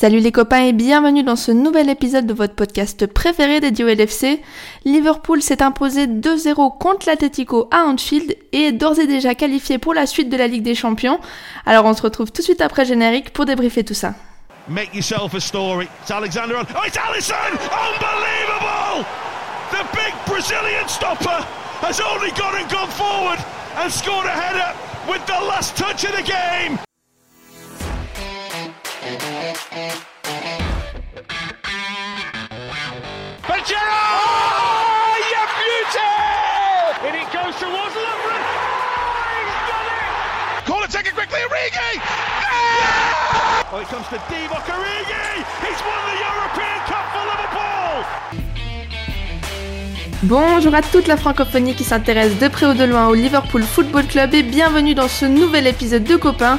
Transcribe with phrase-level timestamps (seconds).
[0.00, 3.88] Salut les copains et bienvenue dans ce nouvel épisode de votre podcast préféré dédié au
[3.88, 4.40] LFC.
[4.84, 9.94] Liverpool s'est imposé 2-0 contre l'Atletico à Anfield et est d'ores et déjà qualifié pour
[9.94, 11.18] la suite de la Ligue des Champions.
[11.66, 14.14] Alors on se retrouve tout de suite après générique pour débriefer tout ça.
[14.68, 15.88] Make yourself a story.
[16.02, 16.54] It's Alexander.
[16.60, 17.34] Oh, it's Allison!
[17.58, 19.04] Unbelievable!
[19.72, 21.44] The big Brazilian stopper
[21.82, 23.40] has only gone and gone forward
[23.82, 24.76] and scored a header
[25.10, 26.78] with the last touch of the game.
[33.68, 33.84] Gerrard!
[33.84, 36.08] Oh, you beauty!
[37.04, 38.40] And it goes towards Lovren.
[38.40, 40.64] Oh, he's done it!
[40.64, 42.00] Call it, take it quickly, Origi!
[42.00, 43.68] Ah!
[43.70, 45.44] Oh, it comes to Divock Origi!
[45.68, 48.37] He's won the European Cup for Liverpool!
[50.24, 54.04] Bonjour à toute la francophonie qui s'intéresse de près ou de loin au Liverpool Football
[54.04, 56.58] Club et bienvenue dans ce nouvel épisode de Copains.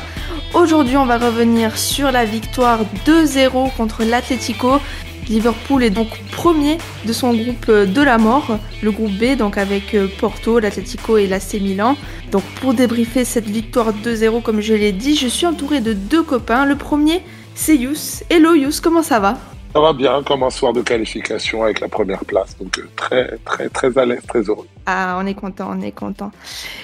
[0.53, 4.79] Aujourd'hui, on va revenir sur la victoire 2-0 contre l'Atlético.
[5.27, 9.93] Liverpool est donc premier de son groupe de la mort, le groupe B, donc avec
[9.93, 11.97] euh, Porto, l'Atlético et l'AC Milan.
[12.31, 16.23] Donc pour débriefer cette victoire 2-0, comme je l'ai dit, je suis entouré de deux
[16.23, 16.63] copains.
[16.63, 17.21] Le premier,
[17.55, 18.23] c'est Yous.
[18.29, 19.37] Hello Yous, comment ça va?
[19.79, 22.57] Ça va bien, comme un soir de qualification avec la première place.
[22.57, 24.67] Donc euh, très, très, très à l'aise, très heureux.
[24.85, 26.33] Ah, on est content, on est content.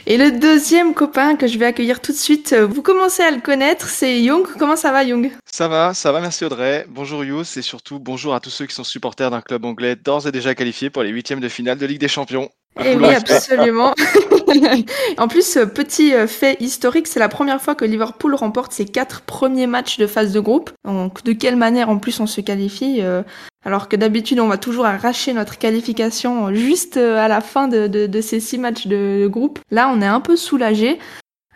[0.05, 3.31] Et le deuxième copain que je vais accueillir tout de suite, euh, vous commencez à
[3.31, 4.47] le connaître, c'est Young.
[4.57, 5.29] Comment ça va Young?
[5.45, 6.85] Ça va, ça va, merci Audrey.
[6.87, 10.25] Bonjour Yous et surtout bonjour à tous ceux qui sont supporters d'un club anglais d'ores
[10.27, 12.49] et déjà qualifié pour les huitièmes de finale de Ligue des Champions.
[12.77, 13.93] Un Eh oui, absolument.
[15.17, 19.21] en plus, petit euh, fait historique, c'est la première fois que Liverpool remporte ses quatre
[19.21, 20.71] premiers matchs de phase de groupe.
[20.85, 23.23] Donc, de quelle manière en plus on se qualifie euh,
[23.65, 27.87] alors que d'habitude on va toujours arracher notre qualification juste euh, à la fin de,
[27.87, 29.59] de- de ces six matchs de groupe.
[29.71, 30.99] Là, on est un peu soulagé.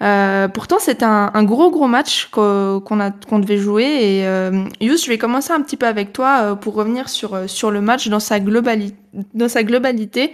[0.02, 3.83] Euh, pourtant, c'est un, un gros gros match qu'o- qu'on qu'on devait jouer.
[3.83, 7.70] Et euh, Yous, je vais commencer un petit peu avec toi pour revenir sur sur
[7.70, 8.95] le match dans sa globali
[9.33, 10.33] dans sa globalité.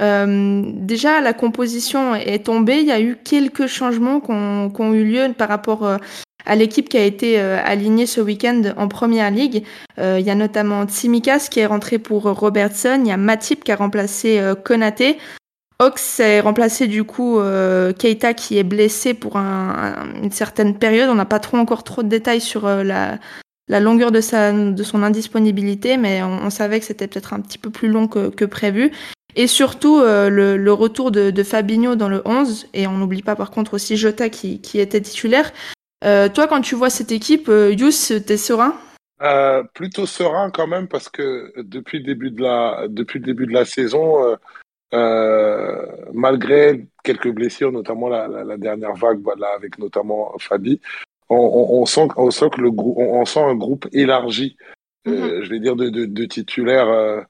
[0.00, 2.78] Euh, déjà, la composition est tombée.
[2.78, 5.96] Il y a eu quelques changements qui ont, eu lieu par rapport euh,
[6.46, 9.64] à l'équipe qui a été euh, alignée ce week-end en Première Ligue.
[9.98, 13.00] Il y a notamment Tsimikas qui est rentré pour Robertson.
[13.02, 15.18] Il y a Matip qui a remplacé Konaté.
[15.80, 17.40] Ox est remplacé du coup
[17.98, 21.08] Keita qui est blessé pour un- un- une certaine période.
[21.10, 23.18] On n'a pas trop encore trop de détails sur la,
[23.68, 27.40] la longueur de, sa, de son indisponibilité, mais on, on savait que c'était peut-être un
[27.40, 28.92] petit peu plus long que, que prévu.
[29.40, 33.22] Et surtout euh, le, le retour de, de Fabinho dans le 11, et on n'oublie
[33.22, 35.52] pas par contre aussi Jota qui, qui était titulaire.
[36.04, 38.74] Euh, toi, quand tu vois cette équipe, euh, Yous, t'es serein?
[39.74, 43.52] Plutôt serein quand même parce que depuis le début de la, depuis le début de
[43.52, 44.36] la saison,
[46.12, 50.80] malgré quelques blessures, notamment la, la, la dernière vague, voilà, avec notamment Fabi,
[51.28, 54.56] on, on, on sent, on sent que le on, on sent un groupe élargi.
[55.06, 57.24] euh, je vais dire de, de, de titulaires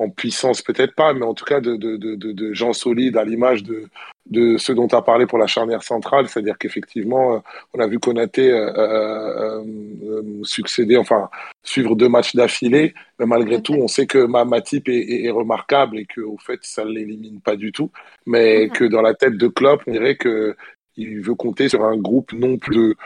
[0.00, 3.18] en puissance peut-être pas, mais en tout cas de, de, de, de, de gens solides
[3.18, 3.84] à l'image de,
[4.30, 7.38] de ce dont tu as parlé pour la charnière centrale, c'est-à-dire qu'effectivement, euh,
[7.74, 9.64] on a vu Konaté euh, euh,
[10.04, 11.28] euh, succéder, enfin
[11.62, 15.30] suivre deux matchs d'affilée, mais malgré tout, on sait que ma, Matip est, est, est
[15.30, 17.90] remarquable et que au fait, ça ne l'élimine pas du tout,
[18.24, 20.56] mais que dans la tête de Klopp, on dirait que
[20.96, 22.96] il veut compter sur un groupe non plus de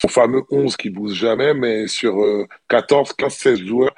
[0.00, 3.94] son fameux 11 qui bouge jamais, mais sur euh, 14, 15, 16 joueurs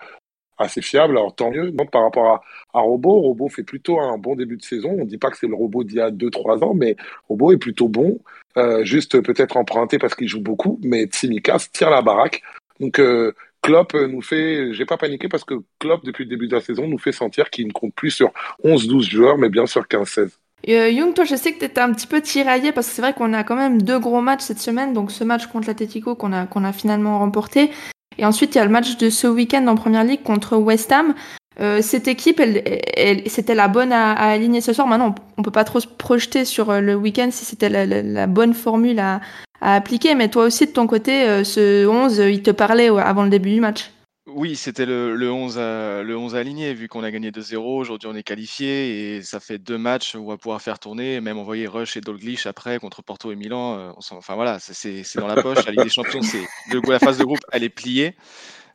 [0.58, 1.16] assez fiables.
[1.16, 1.70] Alors tant mieux.
[1.70, 4.90] Donc, par rapport à, à Robo, Robo fait plutôt un bon début de saison.
[4.92, 6.96] On ne dit pas que c'est le Robo d'il y a 2-3 ans, mais
[7.28, 8.18] Robo est plutôt bon.
[8.56, 12.42] Euh, juste peut-être emprunté parce qu'il joue beaucoup, mais Tsimikas tire la baraque.
[12.80, 16.54] Donc euh, Klopp nous fait, j'ai pas paniqué parce que Klopp depuis le début de
[16.54, 18.32] la saison nous fait sentir qu'il ne compte plus sur
[18.64, 20.30] 11-12 joueurs, mais bien sur 15-16.
[20.68, 23.02] Euh, Young, toi, je sais que tu étais un petit peu tiraillé parce que c'est
[23.02, 24.92] vrai qu'on a quand même deux gros matchs cette semaine.
[24.92, 27.70] Donc, ce match contre l'Atletico qu'on a, qu'on a finalement remporté.
[28.18, 30.90] Et ensuite, il y a le match de ce week-end en Première Ligue contre West
[30.92, 31.14] Ham.
[31.60, 32.62] Euh, cette équipe, elle,
[32.96, 34.86] elle- c'était la bonne à, aligner ce soir.
[34.86, 37.86] Maintenant, on, on peut pas trop se projeter sur euh, le week-end si c'était la,
[37.86, 39.20] la- bonne formule à,
[39.62, 40.14] à appliquer.
[40.14, 43.30] Mais toi aussi, de ton côté, euh, ce 11, euh, il te parlait avant le
[43.30, 43.90] début du match.
[44.38, 47.78] Oui, c'était le, le 11, à- le 11 aligné, vu qu'on a gagné 2-0.
[47.78, 51.22] Aujourd'hui, on est qualifié et ça fait deux matchs où on va pouvoir faire tourner,
[51.22, 53.78] même envoyer Rush et Dalglish après contre Porto et Milan.
[53.78, 55.64] euh, on enfin voilà, c'est- dans la poche.
[55.64, 56.20] La Ligue des Champions,
[56.66, 58.14] le, la phase de groupe, elle est pliée.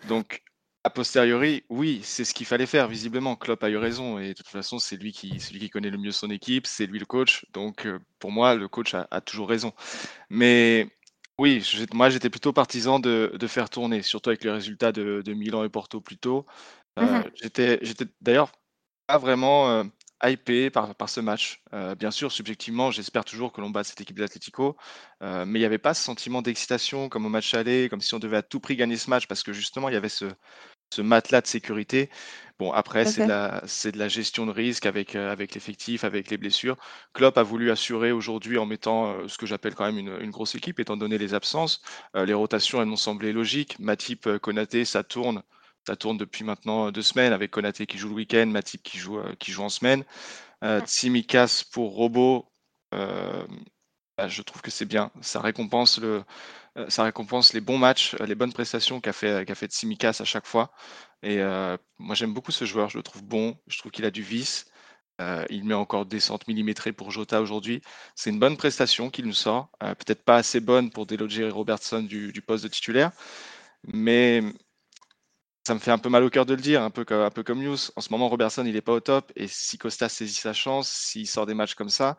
[0.04, 0.44] Donc,
[0.84, 2.88] a posteriori, oui, c'est ce qu'il fallait faire.
[2.88, 5.98] Visiblement, Klopp a eu raison et de toute façon, c'est lui qui, qui connaît le
[6.00, 7.46] mieux son équipe, c'est lui le coach.
[7.54, 9.74] Donc, euh, pour moi, le coach a, a toujours raison.
[10.30, 10.88] Mais
[11.42, 15.34] oui, moi j'étais plutôt partisan de, de faire tourner, surtout avec le résultat de, de
[15.34, 16.46] Milan et Porto plus tôt.
[17.00, 17.32] Euh, Mhm.
[17.36, 18.52] j'étais, j'étais d'ailleurs
[19.08, 19.84] pas vraiment euh,
[20.24, 21.64] hypé par, par ce match.
[21.74, 24.78] Euh, bien sûr, subjectivement, j'espère toujours que l'on bat cette équipe d'Atletico,
[25.24, 28.14] euh, mais il n'y avait pas ce sentiment d'excitation comme au match aller, comme si
[28.16, 30.26] on devait à tout prix gagner ce match, parce que justement, il y avait ce,
[30.92, 32.10] ce matelas de sécurité.
[32.60, 36.30] Bon, après, c'est de, la, de la gestion de risque avec, euh, avec l'effectif, avec
[36.30, 36.78] les blessures.
[37.14, 40.30] Klopp a voulu assurer aujourd'hui en mettant euh, ce que j'appelle quand même une, une,
[40.30, 41.82] grosse équipe, étant donné les absences.
[42.16, 43.80] Euh, les rotations, elles m'ont semblé logiques.
[43.80, 45.42] Matip, Konaté, ça tourne.
[45.88, 49.20] Ça tourne depuis maintenant deux semaines avec Konaté qui joue le week-end, Matip qui joue,
[49.40, 50.04] qui joue en semaine.
[50.86, 52.48] Tsimikas pour Robot,
[54.18, 55.12] bah, je trouve que c'est bien.
[55.22, 56.24] Ça récompense euh,
[57.54, 59.70] les bons matchs, euh, les bonnes prestations qu'a fait, qu'a fait
[60.04, 60.72] à chaque fois.
[61.24, 62.90] Et euh, moi, j'aime beaucoup ce joueur.
[62.90, 63.58] Je le trouve bon.
[63.68, 64.66] Je trouve qu'il a du vice.
[65.50, 67.82] il met encore des centres millimétrés pour Jota aujourd'hui.
[68.16, 69.70] C'est une bonne prestation qu'il nous sort.
[69.80, 73.12] peut-être pas assez bonne pour déloger Robertson du, poste de titulaire.
[73.88, 74.42] Mais
[75.66, 77.44] ça me fait un peu mal au cœur de le dire, un peu, un peu
[77.44, 77.78] comme News.
[77.96, 79.32] En ce moment, Robertson, il n'est pas au top.
[79.36, 82.18] Et si Costa saisit sa chance, s'il sort des matchs comme ça,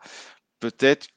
[0.59, 1.07] peut-être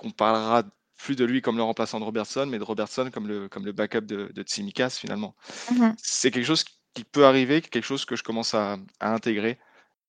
[0.00, 0.64] qu'on parlera
[0.96, 3.72] plus de lui comme le remplaçant de Robertson, mais de Robertson comme le, comme le
[3.72, 5.34] backup de, de Tsimikas finalement.
[5.70, 6.64] Mmh c'est quelque chose
[6.94, 9.58] qui peut arriver, quelque chose que je commence à, intégrer,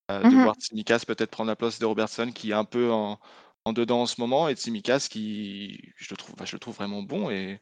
[0.10, 2.92] euh, de mmh voir Tsimikas peut-être prendre la place de Robertson qui est un peu
[2.92, 3.20] en,
[3.68, 7.04] dedans en ce moment, et Tsimikas qui, je le trouve, bah, je le trouve vraiment
[7.04, 7.62] bon, et,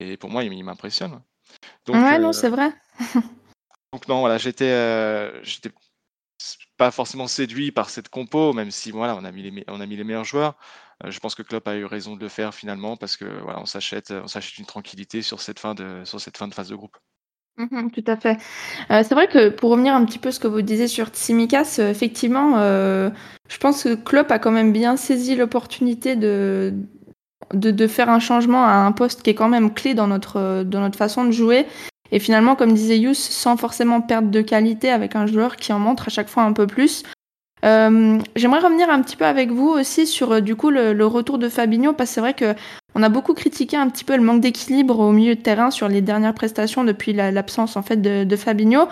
[0.00, 1.22] et pour moi, il, m'impressionne.
[1.86, 2.72] Donc, ouais, non, euh, c'est vrai.
[3.92, 5.70] donc non, voilà, j'étais, euh, j'étais
[6.76, 9.86] pas forcément séduit par cette compo, même si voilà, on a mis les, on a
[9.86, 10.56] mis les meilleurs joueurs.
[11.04, 13.60] Euh, je pense que Klopp a eu raison de le faire finalement parce que voilà,
[13.60, 16.68] on s'achète, on s'achète une tranquillité sur cette fin de, sur cette fin de phase
[16.68, 16.96] de groupe.
[17.56, 18.38] Mmh tout à fait.
[18.90, 21.08] Euh, c'est vrai que pour revenir un petit peu à ce que vous disiez sur
[21.08, 26.72] Tsimikas, euh, effectivement, je pense que Klopp a quand même bien saisi l'opportunité de,
[27.52, 30.62] de, de, faire un changement à un poste qui est quand même clé dans notre,
[30.62, 31.66] dans notre façon de jouer
[32.12, 35.78] et finalement, comme disait Yous, sans forcément perdre de qualité avec un joueur qui en
[35.78, 37.04] montre à chaque fois un peu plus.
[37.64, 41.38] Euh, J'aimerais revenir un petit peu avec vous aussi sur euh, du coup le, retour
[41.38, 42.54] de Fabinho parce que c'est vrai que
[42.94, 45.86] on a beaucoup critiqué un petit peu le manque d'équilibre au milieu de terrain sur
[45.86, 48.88] les dernières prestations depuis l'absence en fait de, Fabinho.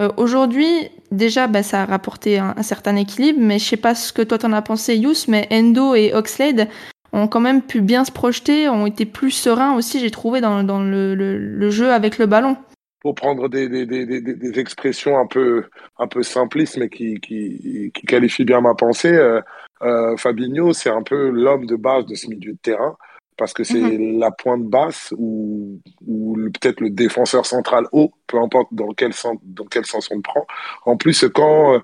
[0.00, 3.94] Euh, Aujourd'hui, déjà, bah, ça a rapporté un, un, certain équilibre, mais je sais pas
[3.94, 6.68] ce que toi t'en as pensé, Yous, mais Endo et Oxlade
[7.12, 10.62] ont quand même pu bien se projeter, ont été plus sereins aussi, j'ai trouvé, dans,
[10.62, 12.56] dans le, le, le, jeu avec le ballon.
[13.00, 15.64] Pour prendre des, des, des, des, expressions un peu,
[15.98, 19.40] un peu simplistes, mais qui, qui, qui qualifient bien ma pensée, euh,
[19.82, 22.96] euh, Fabinho, c'est un peu l'homme de base de ce milieu de terrain,
[23.38, 24.18] parce que c'est mm-hmm.
[24.18, 29.38] la pointe basse ou, ou peut-être le défenseur central haut, peu importe dans quel, sens,
[29.42, 30.46] dans quel sens on le prend.
[30.84, 31.80] En plus, quand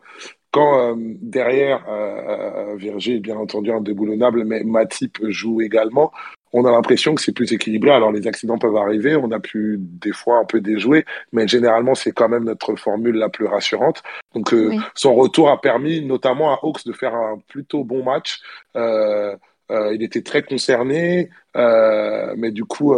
[0.57, 6.13] quand euh, derrière euh, euh, Virgile est bien entendu indéboulonnable, mais Matip joue également,
[6.55, 7.91] on a l'impression que c'est plus équilibré.
[7.91, 11.95] Alors les accidents peuvent arriver, on a pu des fois un peu déjouer, mais généralement
[11.95, 14.03] c'est quand même notre formule la plus rassurante.
[14.35, 14.55] Donc
[14.95, 18.41] son retour a permis notamment à Hawks de faire un plutôt bon match.
[18.75, 22.95] il était très concerné, mais du coup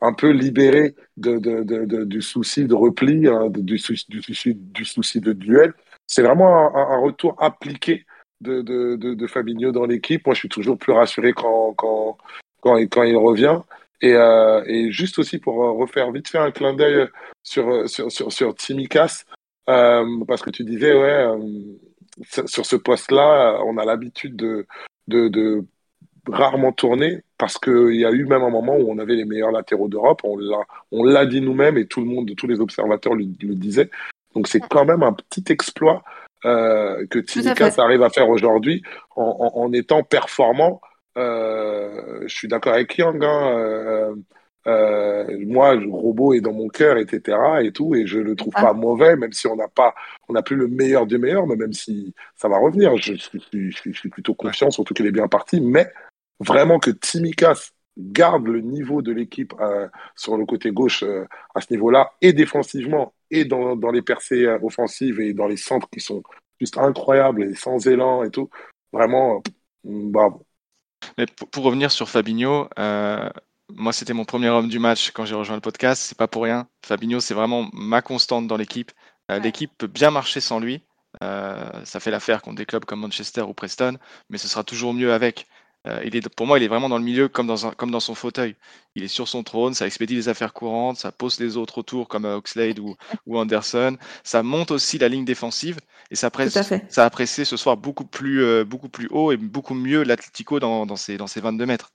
[0.00, 4.54] un peu libéré de, de, de, du souci de repli, hein, du, souci, du, souci,
[4.54, 5.74] du souci de duel
[6.06, 8.06] c'est vraiment un, retour appliqué
[8.40, 10.26] de, de, de, de Fabinho dans l'équipe.
[10.26, 12.16] Moi, je suis toujours plus rassuré quand, quand,
[12.60, 13.60] quand, quand il revient.
[14.02, 17.08] Et, euh, et, juste aussi pour refaire vite faire un clin d'œil
[17.42, 19.24] sur, sur, sur, sur Timikas,
[19.70, 21.38] euh, parce que tu disais, ouais, euh,
[22.46, 24.66] sur ce poste-là, on a l'habitude de,
[25.08, 25.64] de,
[26.28, 29.52] rarement tourner parce qu'il y a eu même un moment où on avait les meilleurs
[29.52, 30.22] latéraux d'Europe.
[30.24, 30.60] On l'a,
[30.90, 33.90] on l'a dit nous-mêmes et tout le monde, tous les observateurs le disaient.
[34.36, 36.04] Donc c'est quand même un petit exploit
[36.44, 38.82] euh, que Tsimikas arrive à faire aujourd'hui
[39.16, 40.82] en, en, en, étant performant.
[41.16, 43.24] Euh, je suis d'accord avec Yang.
[43.24, 44.14] Hein, euh,
[44.66, 47.38] euh, moi, robot est dans mon cœur, etc.
[47.62, 48.62] et tout, et je le trouve ah.
[48.62, 49.94] pas mauvais, même si on n'a pas,
[50.28, 53.38] on n'a plus le meilleur du meilleur, mais même si ça va revenir, je, je,
[53.52, 55.62] je, je suis plutôt confiant, surtout qu'il est bien parti.
[55.62, 55.88] Mais
[56.40, 61.60] vraiment que Timikas garde le niveau de l'équipe euh, sur le côté gauche euh, à
[61.60, 65.88] ce niveau-là, et défensivement, et dans, dans les percées euh, offensives et dans les centres
[65.90, 66.22] qui sont
[66.60, 68.50] juste incroyables et sans élan et tout.
[68.92, 69.42] Vraiment,
[69.84, 70.46] bravo.
[71.18, 73.28] Mais pour, revenir sur Fabinho, euh,
[73.72, 76.44] moi c'était mon premier homme du match quand j'ai rejoint le podcast, c'est pas pour
[76.44, 76.68] rien.
[76.84, 78.92] Fabinho, c'est vraiment ma constante dans l'équipe.
[79.30, 80.82] Euh, l'équipe peut bien marcher sans lui.
[81.22, 83.96] Euh, ça fait l'affaire contre des clubs comme Manchester ou Preston,
[84.28, 85.46] mais ce sera toujours mieux avec.
[85.86, 87.90] Euh, il est, pour moi, il est vraiment dans le milieu comme dans, un, comme
[87.90, 88.56] dans son fauteuil.
[88.94, 92.08] Il est sur son trône, ça expédie les affaires courantes, ça pose les autres autour
[92.08, 93.96] comme euh, Oxlade ou, ou Anderson.
[94.24, 95.78] Ça monte aussi la ligne défensive
[96.10, 99.36] et ça, presse, ça a pressé ce soir beaucoup plus, euh, beaucoup plus haut et
[99.36, 101.92] beaucoup mieux l'Atletico dans, dans, ses, dans ses 22 mètres.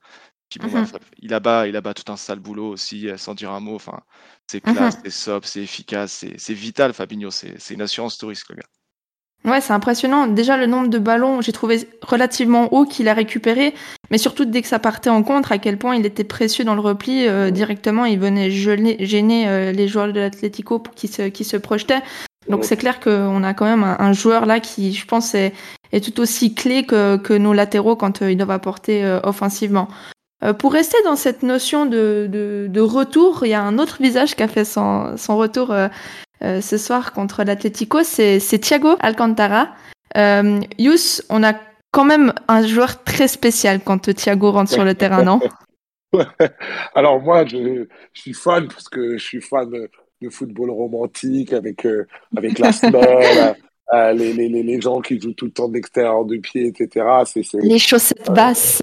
[0.48, 0.98] Puis bon, mm -hmm.
[1.20, 3.74] il abat, il abat tout un sale boulot aussi, sans dire un mot.
[3.76, 4.00] Enfin,
[4.46, 5.02] c'est classe, mm -hmm.
[5.04, 7.30] c'est sobre, c'est efficace, c'est vital, Fabinho.
[7.30, 8.68] C'est une assurance touriste, le gars.
[9.44, 10.28] Ouais, c'est impressionnant.
[10.28, 13.74] Déjà, le nombre de ballons, j'ai trouvé relativement haut qu'il a récupéré,
[14.10, 16.74] mais surtout dès que ça partait en contre, à quel point il était précieux dans
[16.74, 17.26] le repli.
[17.26, 22.02] Euh, directement, il venait gêner euh, les joueurs de l'Atlético qui se, qui se projetaient.
[22.48, 25.52] Donc c'est clair qu'on a quand même un, joueur là qui, je pense, est,
[25.92, 29.86] est tout aussi clé que, que nos latéraux quand ils doivent apporter offensivement.
[30.58, 34.34] pour rester dans cette notion de, de, de, retour, il y a un autre visage
[34.34, 35.86] qui a fait son, son retour euh,
[36.42, 39.68] ce soir contre l'Atlético, c'est Thiago Alcantara.
[40.16, 41.54] Euh, Yous, on a
[41.90, 45.40] quand même un joueur très spécial quand Thiago rentre sur le terrain, non?
[46.94, 49.88] Alors moi, je, suis fan parce que je suis fan de,
[50.30, 52.06] football romantique avec, euh,
[52.36, 53.54] avec la semaine,
[54.16, 57.06] les, les, les, gens qui jouent tout le temps d'extérieur de pied, etc.
[57.62, 58.82] Les chaussettes basses.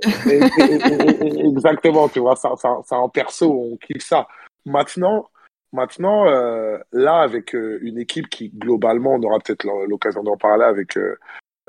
[1.45, 4.27] exactement, tu vois, ça, ça, ça en perso, on kiffe ça.
[4.65, 5.27] Maintenant,
[5.71, 10.65] Maintenant, euh, là, avec euh, une équipe qui, globalement, on aura peut-être l'occasion d'en parler
[10.65, 11.15] avec euh,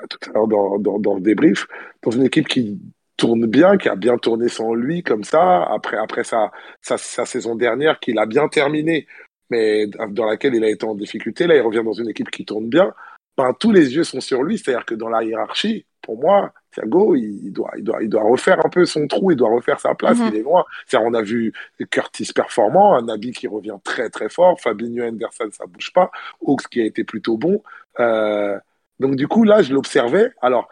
[0.08, 1.66] tout à l'heure dans, le débrief,
[2.02, 2.80] dans une équipe qui
[3.18, 7.26] tourne bien, qui a bien tourné sans lui, comme ça, après, après sa, sa, sa
[7.26, 9.06] saison dernière, qu'il a bien terminée,
[9.50, 11.46] mais dans laquelle il a été en difficulté.
[11.46, 12.94] Là, il revient dans une équipe qui tourne bien.
[13.36, 17.16] Ben, tous les yeux sont sur lui, c'est-à-dire que dans la hiérarchie, pour moi, Thiago,
[17.16, 19.94] il doit, il, doit, il doit refaire un peu son trou, il doit refaire sa
[19.94, 20.28] place, mhm.
[20.28, 20.64] il est loin.
[20.94, 21.52] On a vu
[21.90, 26.10] Curtis performant, un Nabi qui revient très très fort, Fabinho Henderson, ça bouge pas,
[26.40, 27.62] Hawks qui a été plutôt bon.
[27.98, 28.58] Euh,
[28.98, 30.32] donc du coup, là, je l'observais.
[30.42, 30.68] Alors,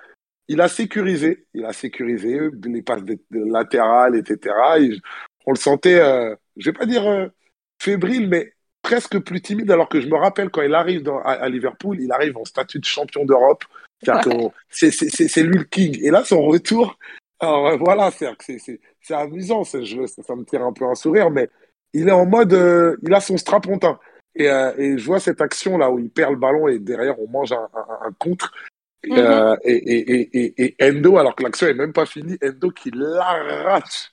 [0.49, 4.55] il a sécurisé, il a sécurisé les passes latérales, etc.
[5.47, 7.29] on le sentait, euh, je vais pas dire euh,
[7.79, 11.49] fébrile, mais presque plus timide, alors que je me rappelle quand il arrive dans, à,
[11.49, 13.65] Liverpool, il arrive en statut de champion d'Europe.
[14.71, 15.99] C'est lui le king.
[16.03, 16.97] Et là, son retour,
[17.41, 21.49] alors voilà, c'est amusant, ça, ça me tire un peu un sourire, mais
[21.93, 23.99] il est en mode, euh, il a son strapontin.
[24.35, 27.19] Et, euh, et, je vois cette action là où il perd le ballon et derrière
[27.19, 28.53] on mange un, un, contre.
[29.05, 29.15] Et,
[29.65, 34.13] et, et, et, Endo, alors que l'action est même pas finie, Endo qui l'arrache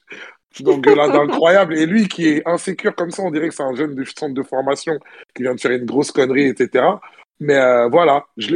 [0.64, 1.78] donc là, incroyable.
[1.78, 4.34] Et lui qui est insécure comme ça, on dirait que c'est un jeune du centre
[4.34, 4.98] de formation
[5.36, 6.86] qui vient de faire une grosse connerie, etc.
[7.40, 8.56] Mais euh, voilà, je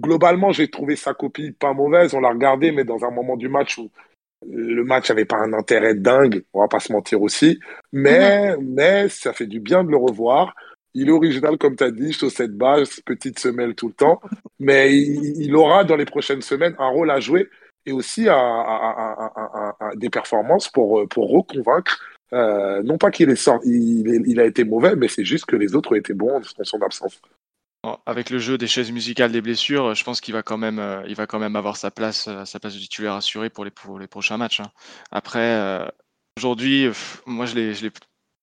[0.00, 2.14] globalement, j'ai trouvé sa copie pas mauvaise.
[2.14, 3.90] On l'a regardé, mais dans un moment du match où
[4.46, 7.58] le match n'avait pas un intérêt dingue, on va pas se mentir aussi.
[7.92, 10.54] Mais, mais ça fait du bien de le revoir.
[10.94, 14.20] Il est original, comme tu as dit, sur cette base, petite semelle tout le temps.
[14.58, 17.48] Mais il, aura dans les prochaines semaines un rôle à jouer
[17.86, 22.00] et aussi à, des performances pour, pour reconvaincre.
[22.32, 26.40] Euh, non pas qu'il a été mauvais, mais c'est juste que les autres été bons
[26.40, 27.20] en son absence.
[28.04, 31.04] Avec le jeu des chaises musicales, des blessures, je pense qu'il va quand même, euh,
[31.06, 33.70] il va quand même avoir sa place, euh, sa place de titulaire assurée pour les,
[33.70, 34.58] pour les prochains matchs.
[34.58, 34.72] Hein.
[35.12, 35.86] Après,
[36.36, 36.88] aujourd'hui,
[37.26, 37.92] moi je l'ai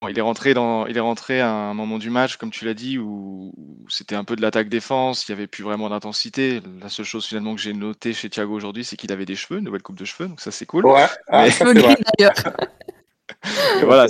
[0.07, 2.73] il est rentré dans, il est rentré à un moment du match, comme tu l'as
[2.73, 3.53] dit, où,
[3.89, 6.61] c'était un peu de l'attaque-défense, il n'y avait plus vraiment d'intensité.
[6.81, 9.59] La seule chose finalement que j'ai noté chez Thiago aujourd'hui, c'est qu'il avait des cheveux,
[9.59, 10.85] une nouvelle coupe de cheveux, donc ça c'est cool.
[10.85, 11.45] Ouais, ah,
[13.83, 14.07] voilà,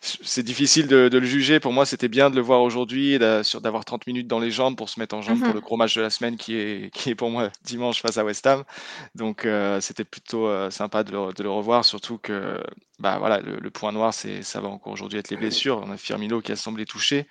[0.00, 1.60] c'est difficile de, le juger.
[1.60, 4.88] Pour moi, c'était bien de le voir aujourd'hui, d'avoir 30 minutes dans les jambes pour
[4.88, 5.54] se mettre en jambe pour mhm.
[5.54, 8.24] le gros match de la semaine qui est, qui est pour moi dimanche face à
[8.24, 8.64] West Ham.
[9.14, 12.60] Donc, euh, c'était plutôt euh, sympa de le, de le, revoir, surtout que
[12.98, 15.82] bah voilà, le, point noir, c'est ça va encore aujourd'hui être les blessures.
[15.84, 17.26] On a Firmino qui a semblé touché.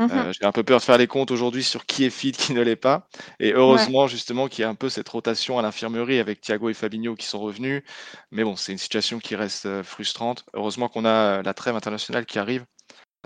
[0.00, 0.32] Euh, mhm.
[0.32, 2.62] J'ai un peu peur de faire les comptes aujourd'hui sur qui est fit, qui ne
[2.62, 3.08] l'est pas.
[3.38, 6.74] Et heureusement, justement, qu'il y a un peu cette rotation à l'infirmerie avec Thiago et
[6.74, 7.82] Fabinho qui sont revenus.
[8.30, 10.46] Mais bon, c'est une situation qui reste euh, frustrante.
[10.54, 12.64] Heureusement qu'on a euh, la trêve internationale qui arrive.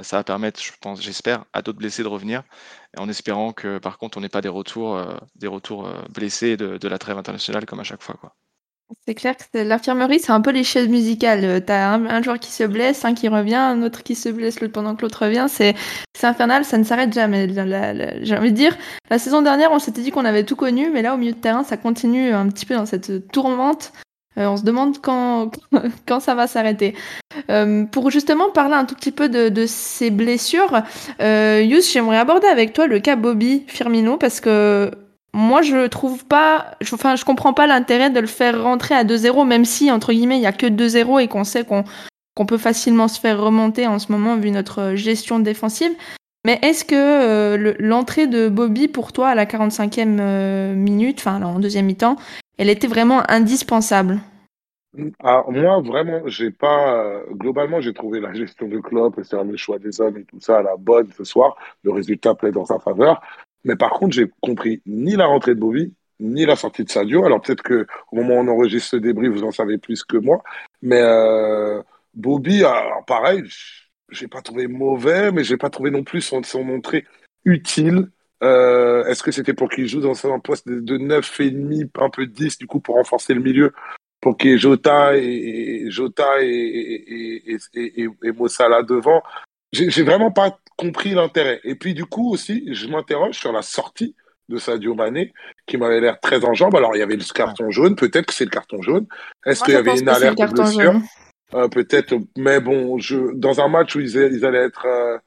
[0.03, 2.43] Ça va permettre, je pense, j'espère, à d'autres blessés de revenir,
[2.99, 5.03] en espérant que, par contre, on n'ait pas des retours,
[5.37, 8.35] des retours blessés de, de, la trêve internationale comme à chaque fois, quoi.
[9.07, 11.45] C'est clair que l'infirmerie, c'est un peu les chaises musicales.
[11.45, 14.29] Euh, t'as un, un joueur qui se blesse, un qui revient, un autre qui se
[14.29, 15.47] blesse pendant que l'autre revient.
[15.49, 15.75] C'est
[16.23, 17.49] infernal, ça ne s'arrête jamais.
[18.23, 18.77] J'ai envie de dire,
[19.11, 21.39] la saison dernière, on s'était dit qu'on avait tout connu, mais là, au milieu de
[21.39, 23.93] terrain, ça continue un petit peu dans cette tourmente.
[24.39, 25.51] Euh, on se demande quand,
[26.07, 26.95] quand ça va s'arrêter.
[27.51, 30.83] Euh, pour justement parler un tout petit peu de, de ces blessures,
[31.21, 34.91] euh, j'aimerais aborder avec toi le cas Bobby Firmino parce que
[35.33, 39.47] moi, je trouve pas, enfin, je comprends pas l'intérêt de le faire rentrer à 2-0,
[39.47, 43.07] même si, entre guillemets, il y a que 2-0 et qu'on sait qu'on peut facilement
[43.07, 45.93] se faire remonter en ce moment vu notre gestion défensive.
[46.47, 51.43] Mais est-ce que euh, l'entrée de Bobby pour toi à la 45e euh, minute, enfin
[51.43, 52.17] en deuxième mi-temps,
[52.57, 54.21] elle était vraiment indispensable?
[55.23, 57.21] Ah, moi, vraiment, j'ai pas.
[57.33, 60.59] Globalement, j'ai trouvé la gestion de Klopp, c'est le choix des hommes et tout ça
[60.59, 61.57] à la bonne ce soir.
[61.83, 63.21] Le résultat plaît dans sa faveur.
[63.67, 67.25] Mais par contre, j'ai compris ni la rentrée de Bobby, ni la sortie de Sadio.
[67.25, 70.17] Alors peut-être que au moment où on enregistre ce débrief, vous en savez plus que
[70.17, 70.43] moi.
[70.83, 71.83] Mais euh,
[72.15, 73.43] Bobby, alors pareil,
[74.11, 77.05] j'ai pas trouvé mauvais, mais j'ai pas trouvé non plus son, son entrée
[77.45, 78.09] utile.
[78.41, 82.27] Est-ce que c'était pour qu'il joue dans un poste de 9 et demi, un peu
[82.27, 83.73] 10, du coup, pour renforcer le milieu,
[84.21, 89.23] pour qu'il y ait Jota et, Jota et, et, et, et Mossala devant?
[89.73, 91.61] J'ai vraiment pas compris l'intérêt.
[91.65, 94.15] Et puis, du coup, aussi, je m'interroge sur la sortie
[94.49, 95.33] de Sadio Mané,
[95.67, 96.77] qui m'avait l'air très en jambes.
[96.77, 99.07] Alors, il y avait le carton jaune, peut-être que c'est le carton jaune.
[99.45, 100.95] Est-ce qu'il y avait une alerte blessure
[101.55, 104.87] euh, Peut-être, mais bon, je, dans un match où ils, ils allaient être...
[104.87, 105.19] Euh,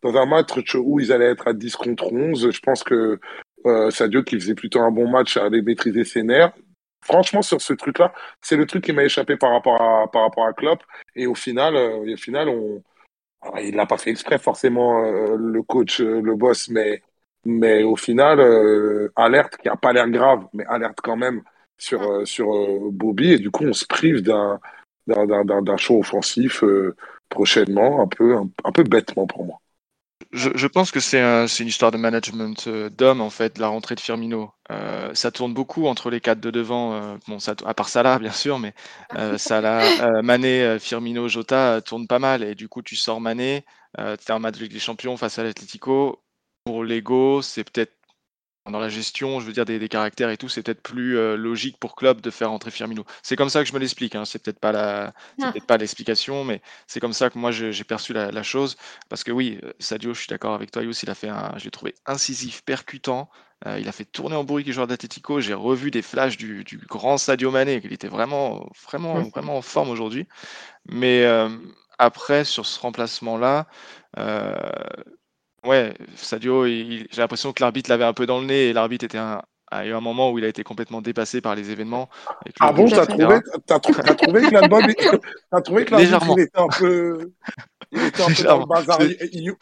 [0.00, 3.18] dans un match où ils allaient être à 10 contre 11, je pense que
[3.66, 6.52] euh, Sadio, qui faisait plutôt un bon match, allait maîtriser ses nerfs.
[7.04, 10.46] Franchement, sur ce truc-là, c'est le truc qui m'a échappé par rapport à, par rapport
[10.46, 10.84] à Klopp.
[11.16, 12.80] Et au final, au final on,
[13.62, 17.02] il l'a pas fait exprès forcément, le coach, le boss, mais
[17.44, 21.42] mais au final, euh, alerte qui a pas l'air grave, mais alerte quand même
[21.78, 23.32] sur, euh, sur euh, Bobby.
[23.32, 24.60] Et du coup, on se prive d'un,
[25.06, 26.62] d'un, show offensif
[27.28, 29.60] prochainement, un peu, un, peu bêtement pour moi.
[30.30, 31.20] Je, je pense que c'est,
[31.60, 34.52] une histoire de management d'homme, en fait, la rentrée de Firmino.
[35.14, 38.58] ça tourne beaucoup entre les quatre de devant, bon, ça, à part Salah, bien sûr,
[38.58, 38.74] mais
[39.38, 42.42] Salah, Mané, Firmino, Jota tournent pas mal.
[42.42, 43.64] Et du coup, tu sors Mané,
[43.96, 46.22] tu es en match avec les champions face à l'Atlético
[46.68, 47.97] pour l'ego, c'est peut-être
[48.70, 51.78] dans la gestion, je veux dire, des, caractères et tout, c'est peut-être plus euh, logique
[51.78, 53.04] pour club de faire entrer Firmino.
[53.22, 54.14] C'est comme ça que je me l'explique.
[54.14, 54.24] Hein.
[54.24, 55.52] C'est peut-être pas la, ah.
[55.52, 58.76] peut-être pas l'explication, mais c'est comme ça que moi j'ai perçu la, chose.
[59.08, 61.52] Parce que oui, euh, Sadio, je suis d'accord avec toi, Yous, il a fait un,
[61.56, 63.28] je l'ai trouvé incisif, percutant.
[63.66, 65.40] Euh, il a fait tourner en bourrique les joueurs d'Atletico.
[65.40, 69.90] J'ai revu des flashs du, grand Sadio Mané, qu'il était vraiment, vraiment, vraiment en forme
[69.90, 70.26] aujourd'hui.
[70.86, 71.26] Mais
[71.98, 73.66] après, sur ce remplacement-là,
[75.64, 79.18] Ouais, Sadio, j'ai l'impression que l'arbitre l'avait un peu dans le nez et l'arbitre était
[79.18, 82.08] un, a eu un moment où il a été complètement dépassé par les événements.
[82.60, 84.82] Ah bon, t'as trouvé, t'as, trouvé que l'album,
[85.50, 87.32] t'as trouvé que l'arbitre était un peu,
[87.90, 88.98] il était un peu dans le bazar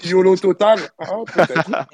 [0.04, 0.80] YOLO total.
[0.98, 1.24] Hein,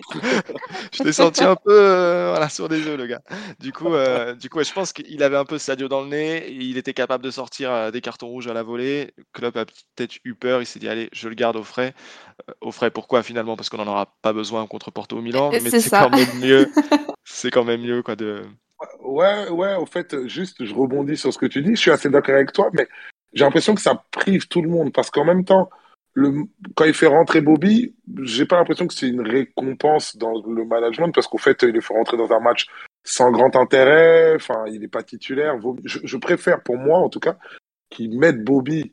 [0.92, 3.20] je l'ai senti un peu euh, voilà, sur des œufs, le gars.
[3.60, 6.38] Du coup, euh, du coup je pense qu'il avait un peu Sadio dans le nez.
[6.48, 9.12] Et il était capable de sortir euh, des cartons rouges à la volée.
[9.32, 10.62] Club a peut-être eu peur.
[10.62, 11.94] Il s'est dit, allez, je le garde au frais.
[12.60, 13.56] au frais, pourquoi finalement?
[13.56, 15.50] Parce qu'on n'en aura pas besoin contre Porto au Milan.
[15.52, 16.70] Mais c'est quand même mieux.
[17.24, 18.42] C'est quand même mieux quoi, de.
[19.00, 21.76] Ouais, ouais, au fait, juste, je rebondis sur ce que tu dis.
[21.76, 22.88] Je suis assez d'accord avec toi, mais
[23.32, 25.70] j'ai l'impression que ça prive tout le monde parce qu'en même temps,
[26.74, 31.10] quand il fait rentrer Bobby, j'ai pas l'impression que c'est une récompense dans le management
[31.10, 32.66] parce qu'au fait, il le fait rentrer dans un match
[33.04, 34.34] sans grand intérêt.
[34.36, 35.58] Enfin, il n'est pas titulaire.
[35.84, 37.36] Je, préfère, pour moi en tout cas,
[37.90, 38.92] qu'il mette Bobby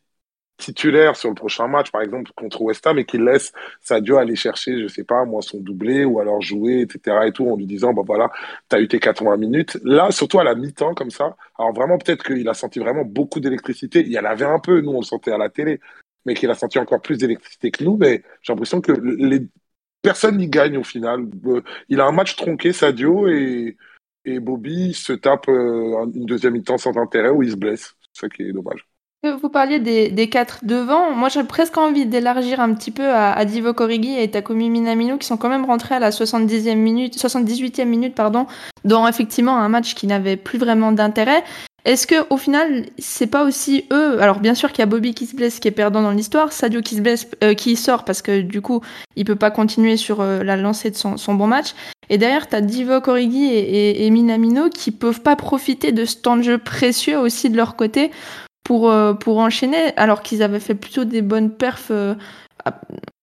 [0.58, 4.36] titulaire sur le prochain match, par exemple contre West Ham, et qu'il laisse Sadio aller
[4.36, 7.17] chercher, je sais pas, moi, son doublé ou alors jouer, etc.
[7.27, 8.29] et tout, en lui disant, bah voilà,
[8.67, 9.77] t'as eu tes 80 minutes.
[9.84, 13.39] Là, surtout à la mi-temps, comme ça, alors vraiment, peut-être qu'il a senti vraiment beaucoup
[13.39, 14.01] d'électricité.
[14.01, 15.79] Il y en avait un peu, nous, on le sentait à la télé,
[16.25, 19.47] mais qu'il a senti encore plus d'électricité que nous, mais j'ai l'impression que les...
[20.01, 21.25] personne n'y gagne au final.
[21.45, 23.77] Euh, il a un match tronqué, Sadio, et,
[24.41, 27.95] Bobby se tape euh, une deuxième mi-temps sans intérêt où il se blesse.
[28.13, 28.86] C'est ça qui est dommage.
[29.41, 31.12] Vous parliez des, quatre devant.
[31.12, 35.17] Moi, j'ai presque envie d'élargir un petit peu à, à Divo Origi et Takumi Minamino
[35.17, 38.47] qui sont quand même rentrés à la 70e minute, 78e minute, pardon,
[38.86, 41.43] dans effectivement un match qui n'avait plus vraiment d'intérêt.
[41.85, 45.13] Est-ce que au final, c'est pas aussi eux Alors bien sûr qu'il y a Bobby
[45.13, 48.03] qui se blesse, qui est perdant dans l'histoire, Sadio qui se blesse, euh, qui sort
[48.03, 48.81] parce que du coup,
[49.15, 51.73] il peut pas continuer sur euh, la lancée de son, bon match.
[52.09, 56.37] Et derrière, t'as Divock Origi et, et, Minamino qui peuvent pas profiter de ce temps
[56.37, 58.11] de jeu précieux aussi de leur côté
[58.63, 61.91] pour, euh, pour enchaîner, alors qu'ils avaient fait plutôt des bonnes perfs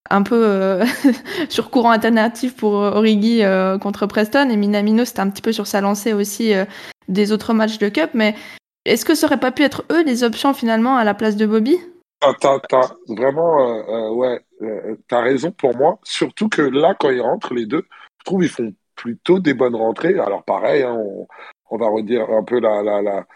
[0.09, 0.81] un peu
[1.49, 3.43] sur courant alternatif pour Origi
[3.81, 6.53] contre Preston et Minamino c'était un petit peu sur sa lancée aussi
[7.09, 8.35] des autres matchs de Cup mais
[8.85, 11.47] est-ce que ça aurait pas pu être eux les options finalement à la place de
[11.47, 11.79] Bobby?
[12.41, 12.59] T'as,
[13.09, 14.41] vraiment ouais
[15.09, 17.85] t'as raison pour moi surtout que là quand ils rentrent les deux
[18.21, 21.27] je trouve ils font plutôt des bonnes rentrées alors pareil hein, on,
[21.71, 23.27] on, va redire un peu la, la,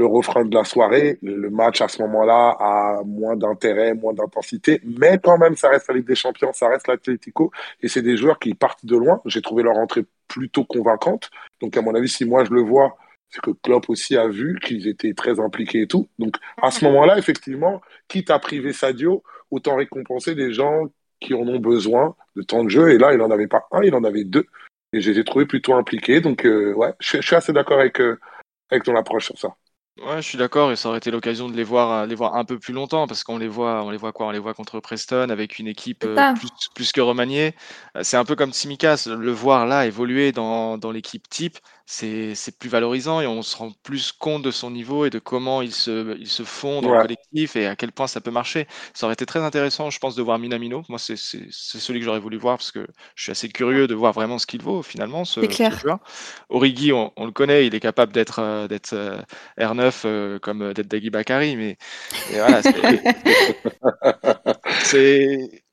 [0.00, 1.18] le refrain de la soirée.
[1.22, 5.88] Le match à ce moment-là a moins d'intérêt, moins d'intensité, mais quand même, ça reste
[5.88, 7.50] la Ligue des Champions, ça reste l'Atlético,
[7.82, 9.20] et c'est des joueurs qui partent de loin.
[9.26, 11.30] J'ai trouvé leur entrée plutôt convaincante.
[11.60, 12.96] Donc, à mon avis, si moi je le vois,
[13.30, 16.08] c'est que Klopp aussi a vu qu'ils étaient très impliqués et tout.
[16.18, 20.86] Donc, à ce moment-là, effectivement, quitte à priver Sadio, autant récompenser des gens
[21.20, 22.90] qui en ont besoin de temps de jeu.
[22.90, 24.46] Et là, il n'en avait pas un, il en avait deux.
[24.92, 26.20] Et je les ai trouvés plutôt impliqués.
[26.20, 28.18] Donc, euh, ouais, je, suis assez d'accord avec, euh,
[28.70, 29.54] avec ton approche sur ça.
[29.98, 32.46] Ouais, je suis d'accord et ça aurait été l'occasion de les voir, les voir un
[32.46, 34.28] peu plus longtemps parce qu'on les voit, on les voit quoi?
[34.28, 37.54] On les voit contre Preston avec une équipe euh, plus, plus que remaniée.
[37.96, 41.58] Euh, c'est un peu comme Tsimikas, le voir là évoluer dans, dans l'équipe type,
[41.90, 45.60] c'est plus valorisant et on se rend plus compte de son niveau et de comment
[45.60, 48.68] il se, il se fond dans le collectif et à quel point ça peut marcher.
[48.94, 50.84] Ça aurait été très intéressant, je pense, de voir Minamino.
[50.88, 54.12] Moi, c'est celui que j'aurais voulu voir parce que je suis assez curieux de voir
[54.12, 55.24] vraiment ce qu'il vaut finalement.
[55.24, 55.82] Ce, clair.
[56.48, 59.20] Origi, on, le connaît, il est capable d'être euh, d'être euh,
[59.58, 61.76] R9 euh, comme d'être Dagui Bakari, mais
[62.32, 62.62] voilà,
[64.82, 65.50] c'est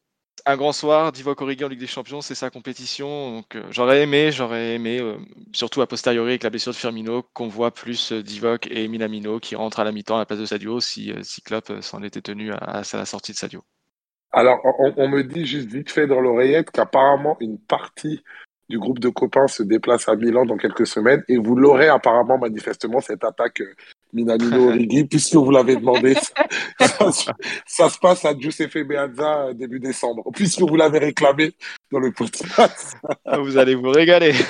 [0.47, 3.35] un grand soir, Divock Origi en Ligue des Champions, c'est sa compétition.
[3.35, 5.17] Donc euh, j'aurais aimé, j'aurais aimé, euh,
[5.51, 9.39] surtout a posteriori avec la blessure de Firmino, qu'on voit plus euh, Divock et Minamino
[9.39, 12.21] qui rentrent à la mi-temps à la place de Sadio si, si Klopp s'en était
[12.21, 13.63] tenu à, à, la sortie de Sadio.
[14.31, 14.59] Alors,
[14.97, 18.23] on, me dit juste vite fait dans l'oreillette qu'apparemment une partie
[18.69, 22.37] du groupe de copains se déplace à Milan dans quelques semaines et vous l'aurez apparemment
[22.37, 23.61] manifestement cette attaque
[24.13, 26.15] Minamino Origi, puisque vous l'avez demandé.
[27.65, 31.53] Ça, se passe à Giuseppe Meazza début décembre, puisque vous l'avez réclamé
[31.91, 32.97] dans le podcast.
[33.25, 34.33] Ah, vous allez vous régaler.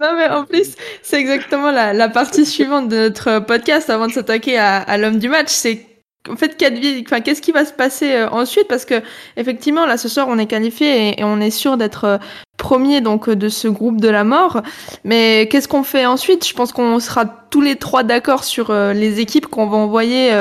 [0.00, 4.58] Non, mais en plus, c'est exactement la, partie suivante de notre podcast avant de s'attaquer
[4.58, 5.50] à l'homme du match.
[5.50, 5.86] C'est
[6.28, 8.66] en fait, qu'est-ce qui va se passer euh, ensuite?
[8.68, 9.02] Parce que
[9.36, 12.18] effectivement, là, ce soir, on est qualifié et, on est sûr d'être euh,
[12.64, 14.62] premier donc euh, de ce groupe de la mort.
[15.04, 16.48] Mais qu'est-ce qu'on fait ensuite?
[16.48, 20.32] Je pense qu'on sera tous les trois d'accord sur les équipes qu'on va envoyer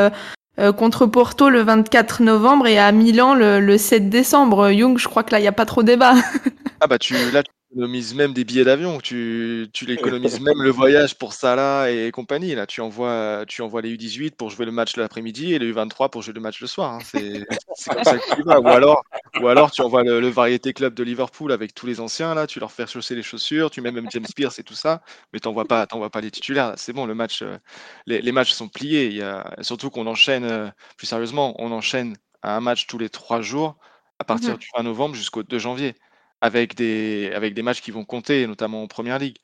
[0.77, 4.71] contre Porto le 24 novembre et à Milan le, 7 décembre.
[4.71, 6.15] Young, je crois que là, il n'y a pas trop débat.
[6.81, 11.15] ah bah tu là, économises même des billets d'avion, tu, tu l'économises même le voyage
[11.17, 12.53] pour Salah et compagnie.
[12.53, 16.09] Là, tu envoies, tu envoies les U18 pour jouer le match l'après-midi et les U23
[16.09, 16.93] pour jouer le match le soir.
[16.93, 16.99] Hein.
[17.75, 18.59] C'est comme ça que tu vas.
[18.59, 19.03] Ou alors,
[19.41, 22.59] ou alors tu envoies le, variété club de Liverpool avec tous les anciens là, tu
[22.59, 25.65] leur fais chausser les chaussures, tu mets même James Pierce et tout ça, mais t'envoies
[25.65, 26.73] pas, t'envoies pas les titulaires.
[26.77, 27.57] C'est bon, le match, euh,
[28.05, 29.07] les, les, matchs sont pliés.
[29.07, 33.09] Il y a, surtout qu'on enchaîne, euh, plus sérieusement, on enchaîne un match tous les
[33.09, 33.77] trois jours
[34.19, 35.95] à partir mmh du 20 novembre jusqu'au 2 janvier
[36.43, 39.37] avec des, avec matchs qui vont compter, notamment en première ligue.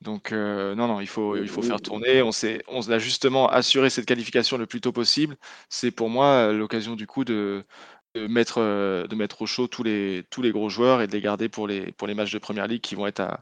[0.00, 2.22] Donc euh, non, non, il faut, faire tourner.
[2.22, 5.36] On, s'est, on a justement assuré cette qualification le plus tôt possible.
[5.68, 7.62] C'est pour moi l'occasion du coup de,
[8.16, 11.12] de mettre, euh, de mettre au chaud tous les, tous les gros joueurs et de
[11.12, 13.40] les garder pour les, pour les matchs de première ligue qui vont être à,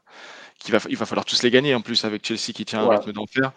[0.59, 2.89] qui va, il va falloir tous les gagner en plus avec Chelsea qui tient un
[2.89, 3.53] rythme d'enfer.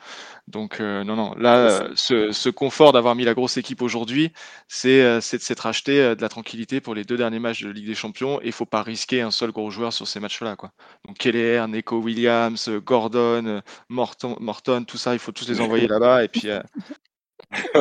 [0.48, 4.32] Donc euh, non, non, là, ce, ce, confort d'avoir mis la grosse équipe aujourd'hui,
[4.68, 7.88] c'est, euh, de s'être acheté de la tranquillité pour les deux derniers matchs de Ligue
[7.88, 10.72] des Champions et il faut pas risquer un seul gros joueur sur ces matchs-là, quoi.
[11.06, 16.24] Donc Keller, Neko Williams, Gordon, Morton, Morton, tout ça, il faut tous les envoyer là-bas
[16.24, 16.50] et puis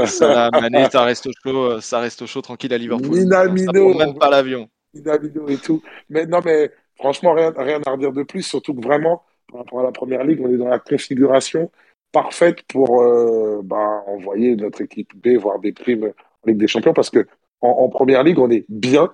[0.07, 3.09] ça, Mané, ça reste au chaud, ça reste au chaud tranquille à Liverpool.
[3.09, 4.68] Minamino, même pas l'avion.
[4.94, 5.83] Minamino et tout.
[6.09, 9.81] Mais non, mais franchement, rien, rien à redire de plus, surtout que vraiment, par rapport
[9.81, 11.70] à la première ligue, on est dans la configuration
[12.12, 16.94] parfaite pour euh, bah, envoyer notre équipe B, voir des primes en Ligue des Champions,
[16.94, 17.26] parce que
[17.61, 19.11] en, première ligue, on est bien,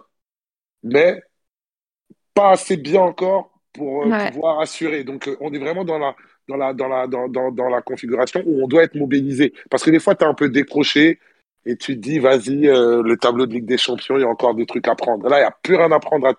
[0.83, 1.23] mais
[2.35, 5.05] pas assez bien encore pour euh, pouvoir assurer.
[5.05, 6.15] Donc, euh, on est vraiment dans la
[6.53, 9.53] dans la, dans la, dans, dans, dans la configuration où on doit être mobilisé.
[9.71, 11.19] Parce que des fois, tu es un peu décroché
[11.65, 14.29] et tu te dis, vas-y, euh, le tableau de Ligue des Champions, il y a
[14.29, 15.29] encore des trucs à prendre.
[15.29, 16.35] Là, il n'y a plus rien à prendre à,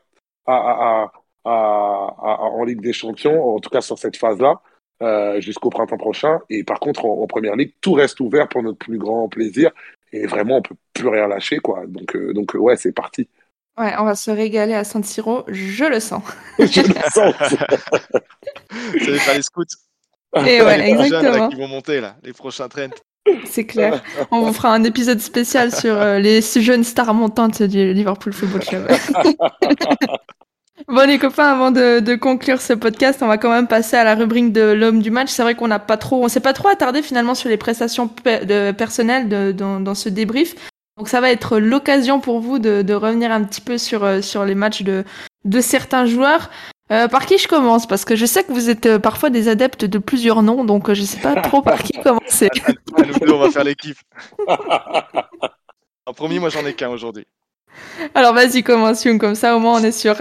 [0.45, 1.11] à,
[1.45, 4.61] à, à, en Ligue des Champions, en tout cas sur cette phase-là,
[5.01, 6.39] euh, jusqu'au printemps prochain.
[6.49, 9.71] Et par contre, en, Première Ligue, tout reste ouvert pour notre plus grand plaisir.
[10.11, 11.85] Et vraiment, on peut plus rien lâcher, quoi.
[11.87, 13.27] Donc, euh, donc ouais, c'est parti.
[13.75, 16.21] Ouais, on va se régaler à San Siro, je le sens.
[16.59, 17.33] je le sens.
[19.25, 19.63] pas les scouts.
[20.35, 21.49] Et ouais, exactement.
[21.49, 22.89] qui vont monter là, les prochains trends.
[23.45, 24.03] C'est clair.
[24.31, 28.87] On fera un épisode spécial sur euh, les jeunes stars montantes du Liverpool Football Club.
[30.89, 34.15] bon les copains, avant de, conclure ce podcast, on va quand même passer à la
[34.15, 35.29] rubrique de l'homme du match.
[35.29, 38.09] C'est vrai qu'on n'a pas trop, on s'est pas trop attardé finalement sur les prestations
[38.25, 40.55] de, personnelles dans, ce débrief.
[40.97, 44.43] Donc ça va être l'occasion pour vous de, revenir un petit peu sur, euh, sur
[44.43, 45.05] les matchs de,
[45.45, 46.49] de certains joueurs.
[46.93, 47.87] Euh, par qui je commence?
[47.87, 50.89] Parce que je sais que vous êtes euh, parfois des adeptes de plusieurs noms, donc
[50.89, 52.49] euh, je sais pas trop par qui commencer.
[53.27, 53.97] On va faire l'équipe.
[56.05, 57.25] en premier, moi j'en ai qu'un aujourd'hui.
[58.13, 60.15] Alors vas-y, commence Young, comme ça au moins on est sûr.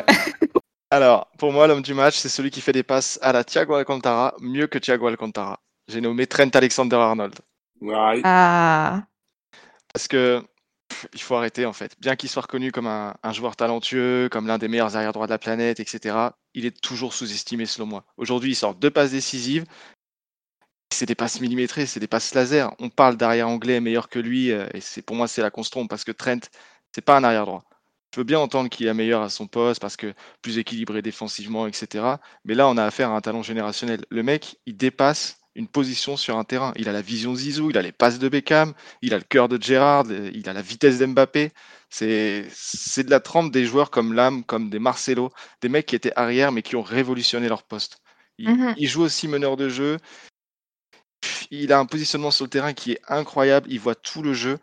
[0.90, 3.74] Alors, pour moi, l'homme du match, c'est celui qui fait des passes à la Thiago
[3.74, 5.58] Alcantara, mieux que Thiago Alcantara.
[5.88, 7.34] J'ai nommé Trent Alexander-Arnold.
[8.24, 9.02] Ah.
[9.92, 10.42] Parce que
[11.12, 11.94] il faut arrêter en fait.
[12.00, 15.32] Bien qu'il soit reconnu comme un, joueur talentueux, comme l'un des meilleurs arrière droits de
[15.32, 16.16] la planète, etc.,
[16.54, 18.04] il est toujours sous-estimé selon moi.
[18.16, 19.64] Aujourd'hui, il sort deux passes décisives.
[20.92, 22.74] C'est des passes millimétrées, c'est des passes laser.
[22.78, 25.88] On parle d'arrière anglais meilleur que lui, euh, et c'est pour moi c'est la constante
[25.88, 26.40] parce que Trent,
[26.94, 27.64] c'est pas un arrière droit.
[28.14, 30.12] Je veux bien entendre qu'il est meilleur à son poste parce que
[30.42, 32.16] plus équilibré défensivement, etc.
[32.44, 34.04] Mais là, on a affaire à un talent générationnel.
[34.10, 36.72] Le mec, il dépasse une position sur un terrain.
[36.76, 39.48] Il a la vision Zizou, il a les passes de Beckham, il a le cœur
[39.48, 41.52] de Gérard, il a la vitesse d'Mbappé.
[41.90, 45.94] C'est c'est de la trempe des joueurs comme Lam, comme des Marcelo, des mecs qui
[45.96, 47.98] étaient arrière mais qui ont révolutionné leur poste.
[48.38, 48.74] Il, Mhm.
[48.78, 49.98] il joue aussi meneur de jeu.
[51.50, 53.70] Il a un positionnement sur le terrain qui est incroyable.
[53.70, 54.58] Il voit tout le jeu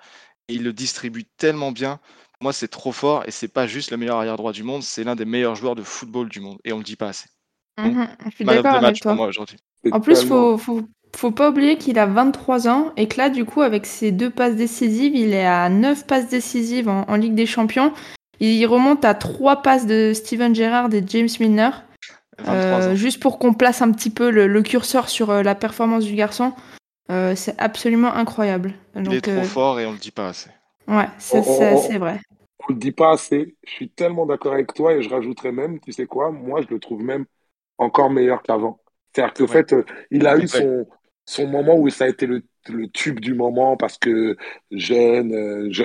[0.47, 1.99] et il le distribue tellement bien.
[2.33, 4.81] Pour moi, c'est trop fort et c'est pas juste le meilleur arrière droit du monde,
[4.83, 7.29] c'est l'un des meilleurs joueurs de football du monde et on le dit pas assez.
[7.83, 8.07] Donc, Mhm.
[8.25, 9.57] Je suis Man of d'accord the avec match pour moi aujourd'hui.
[9.91, 10.81] En plus, tellement- faut, faut,
[11.15, 14.29] faut pas oublier qu'il a 23 ans et que là, du coup, avec ses deux
[14.29, 17.93] passes décisives, il est à 9 passes décisives en, en Ligue des Champions.
[18.39, 21.69] Il remonte à 3 passes de Steven Gerrard et James Milner.
[22.39, 25.55] 23 Euh, juste pour qu'on place un petit peu le, le curseur sur euh, la
[25.55, 26.53] performance du garçon.
[27.11, 28.73] Euh, c'est absolument incroyable.
[28.95, 30.49] Il est trop euh, fort et on le dit pas assez.
[30.87, 31.83] ouais, c'est Oh, oh, oh.
[31.87, 32.19] c'est vrai.
[32.67, 33.55] On le dit pas assez.
[33.65, 36.67] Je suis tellement d'accord avec toi et je rajouterais même, tu sais quoi, moi je
[36.73, 37.25] le trouve même
[37.77, 38.79] encore meilleur qu'avant.
[39.13, 39.47] C'est-à-dire qu'en Ouais.
[39.47, 40.87] fait, euh, il a eu son,
[41.25, 44.37] son moment où ça a été le, le tube du moment parce que
[44.71, 45.83] jeune, euh, je-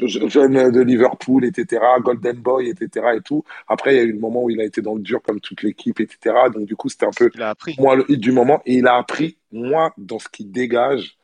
[0.00, 3.16] je- je- jeune de Liverpool, etc., Golden Boy, etc.
[3.16, 3.44] et tout.
[3.68, 5.40] Après, il y a eu le moment où il a été dans le dur comme
[5.40, 6.36] toute l'équipe, etc.
[6.52, 7.30] Donc du coup, c'était un peu
[7.78, 11.16] moi le hit du moment et il a appris moi dans ce qu'il dégage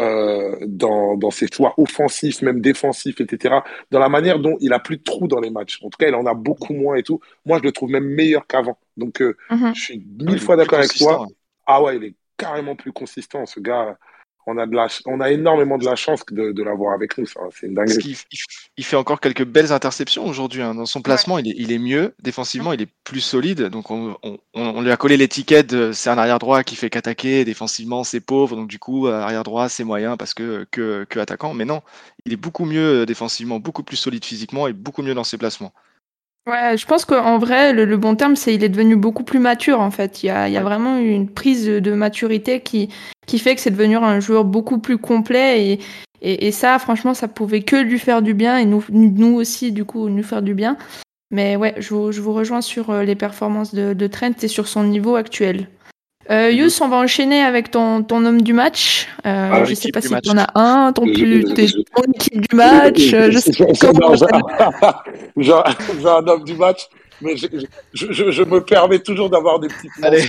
[0.00, 3.56] euh, dans, dans ses choix offensifs même défensifs etc
[3.90, 5.78] dans la manière dont il a plus de trous dans les matchs.
[5.82, 7.20] En tout cas il en a beaucoup moins et tout.
[7.44, 8.78] Moi je le trouve même meilleur qu'avant.
[8.96, 9.74] Donc euh, Mhm.
[9.74, 11.26] je suis mille fois d'accord avec toi.
[11.66, 13.98] ah ouais il est carrément plus consistant ce gars
[14.46, 17.16] on a de la ch- on a énormément de la chance de, de l'avoir avec
[17.18, 18.38] nous c'est une dinguerie il,
[18.78, 20.62] il fait encore quelques belles interceptions aujourd'hui.
[20.62, 20.74] hein.
[20.74, 22.14] Dans son placement, il, est, il est mieux.
[22.22, 23.62] Défensivement, il est plus solide.
[23.64, 26.90] Donc, on, on- on lui a collé l'étiquette de c'est un arrière droit qui fait
[26.90, 27.44] qu'attaquer.
[27.44, 28.56] Défensivement, c'est pauvre.
[28.56, 31.54] Donc, du coup, euh, arrière droit, c'est moyen parce que, que, que attaquant.
[31.54, 31.82] Mais non,
[32.24, 35.38] il est beaucoup mieux euh, défensivement, beaucoup plus solide physiquement et beaucoup mieux dans ses
[35.38, 35.72] placements.
[36.46, 39.38] Ouais, je pense qu'en vrai, le, le bon terme, c'est il est devenu beaucoup plus
[39.38, 40.22] mature en fait.
[40.22, 42.88] Il y a, il y a vraiment une prise de, maturité qui,
[43.26, 45.80] qui fait que c'est devenu un joueur beaucoup plus complet et,
[46.20, 49.70] et, et ça, franchement, ça pouvait que lui faire du bien et nous, nous aussi,
[49.70, 50.76] du coup, nous faire du bien.
[51.30, 54.48] Mais ouais, je vous, je vous rejoins sur euh, les performances de, de Trent et
[54.48, 55.68] sur son niveau actuel.
[56.30, 59.08] Euh, Yous, on va enchaîner avec ton, ton homme du match.
[59.26, 61.76] Euh, Ah, je sais pas si tu en as un, ton, Je- plus, tes- je-
[61.94, 63.12] ton équipe du match.
[63.12, 65.52] euh, Je sais pas comment j'ai
[66.08, 66.88] un homme du match,
[67.22, 67.46] mais je,
[67.94, 70.24] je, je, je me permets toujours d'avoir des petites Allez.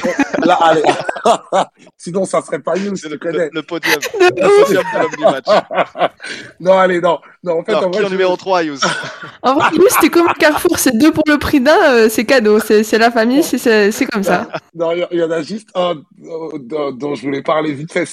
[0.45, 0.84] Là, allez.
[1.97, 3.45] Sinon, ça serait pas you, C'est le, connais.
[3.45, 3.95] le- le podium.
[4.19, 5.45] Le podium de l'homme du match.
[6.60, 7.19] non, allez, non.
[7.43, 8.77] Non, en fait, Alors, en qui vrai, numéro 3, Yous
[9.41, 12.60] En vrai, nous, c'était comme Carrefour, c'est deux pour le prix d'un, euh, c'est cadeau,
[12.60, 14.47] c'est la famille, c'est- comme ça.
[14.75, 18.06] Non, il y, en a juste un euh, dont, dont je voulais parler vite fait,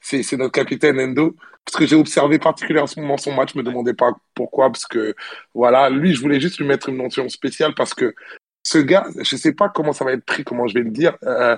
[0.00, 1.34] c'est notre capitaine Endo.
[1.64, 5.14] Parce que j'ai observé particulièrement son match, je me demandais pas pourquoi, parce que
[5.54, 8.14] voilà, lui, je voulais juste lui mettre une mention spéciale parce que
[8.64, 11.16] ce gars, je sais pas comment ça va être pris, comment je vais le dire.
[11.24, 11.56] euh,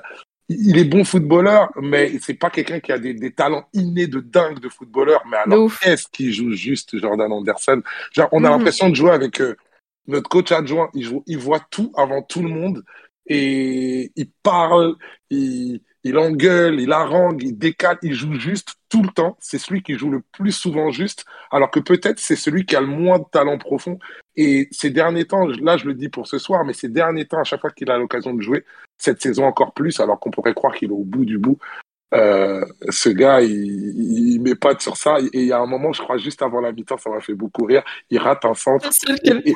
[0.50, 4.20] il est bon footballeur, mais c'est pas quelqu'un qui a des, des talents innés de
[4.20, 5.22] dingue de footballeur.
[5.30, 7.80] Mais alors, qu'est-ce qu'il joue juste, Jordan Anderson
[8.12, 8.56] Genre, on a Mhm.
[8.58, 9.56] l'impression de jouer avec euh,
[10.06, 10.90] notre coach adjoint.
[10.92, 12.84] Il, joue, il voit tout avant tout le monde
[13.26, 14.96] et il parle,
[15.30, 19.36] il, il engueule, il harangue, il décale, il joue juste tout le temps.
[19.40, 22.80] C'est celui qui joue le plus souvent juste, alors que peut-être c'est celui qui a
[22.80, 23.98] le moins de talent profond.
[24.36, 27.40] Et ces derniers temps, là je le dis pour ce soir, mais ces derniers temps,
[27.40, 28.64] à chaque fois qu'il a l'occasion de jouer,
[28.98, 31.58] cette saison encore plus, alors qu'on pourrait croire qu'il est au bout du bout,
[32.14, 35.16] euh, ce gars, il, met pas sur ça.
[35.32, 37.34] Et il y a un moment, je crois, juste avant la mi-temps, ça m'a fait
[37.34, 37.82] beaucoup rire.
[38.10, 38.88] Il rate un centre
[39.24, 39.54] et, et-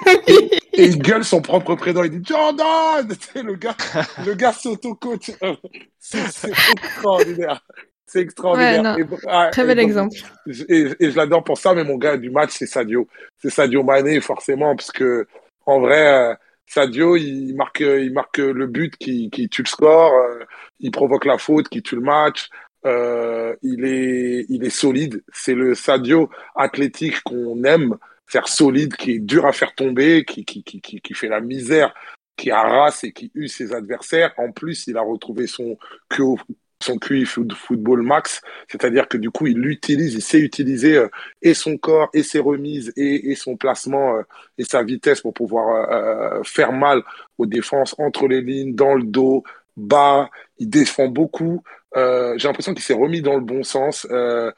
[0.72, 2.04] et il gueule son propre prénom.
[2.04, 3.76] Il dit Jordan Le gars,
[4.26, 5.30] le gars s'auto-coach.
[5.98, 6.18] C'est
[6.48, 7.60] extraordinaire.
[8.06, 8.96] C'est extraordinaire.
[8.96, 9.02] Ouais.
[9.02, 10.16] Et- ah, Très bel exemple.
[10.46, 13.06] et je l'adore pour ça, mais mon gars du match, c'est Sadio.
[13.42, 15.26] C'est Sadio Mané, forcément, parce que
[15.66, 16.34] en vrai, euh,
[16.68, 20.44] Sadio, il marque, il marque le but qui, qui tue le score, euh,
[20.80, 22.48] il provoque la faute qui tue le match.
[22.84, 25.24] Euh, il est, il est solide.
[25.32, 30.44] C'est le Sadio athlétique qu'on aime, faire solide, qui est dur à faire tomber, qui,
[30.44, 31.94] qui, qui, qui, fait la misère,
[32.36, 34.34] qui harasse et qui use ses adversaires.
[34.36, 35.78] En plus, il a retrouvé son
[36.80, 41.08] son QI foot- football max, c'est-à-dire que du coup, il utilise, il sait utiliser euh,
[41.42, 44.22] et son corps, et ses remises, et, et son placement, euh,
[44.58, 47.02] et sa vitesse pour pouvoir euh, euh, faire mal
[47.38, 49.42] aux défenses entre les lignes, dans le dos,
[49.76, 50.30] bas.
[50.58, 51.62] Il défend beaucoup.
[51.96, 54.06] Euh, J'ai l'impression qu'il s'est remis dans le bon sens.
[54.10, 54.52] Euh,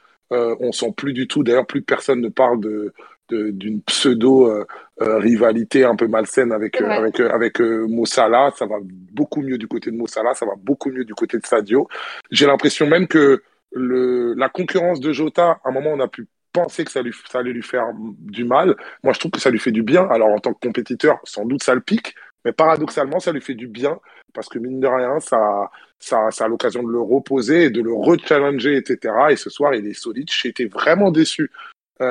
[0.61, 1.42] on sent plus du tout.
[1.42, 2.92] D'ailleurs, plus personne ne parle de-
[3.34, 4.66] d'une pseudo euh,
[5.02, 8.52] euh, rivalité un peu malsaine avec euh, avec euh, avec Mo Salah.
[8.56, 10.34] Ça va beaucoup mieux du côté de Mo Salah.
[10.34, 11.88] Ça va beaucoup mieux du côté de Sadio.
[12.30, 16.26] J'ai l'impression même que le la concurrence de Jota, à un moment, on a pu
[16.52, 18.76] penser que ça, lui, ça allait lui faire du mal.
[19.02, 20.06] Moi, je trouve que ça lui fait du bien.
[20.10, 22.14] Alors, en tant que compétiteur, sans doute, ça le pique.
[22.44, 23.98] Mais paradoxalement, ça lui fait du bien
[24.34, 27.80] parce que mine de rien, ça, ça, ça a l'occasion de le reposer et de
[27.80, 29.14] le rechallenger, etc.
[29.30, 30.28] Et ce soir, il est solide.
[30.30, 31.50] J'ai été vraiment déçu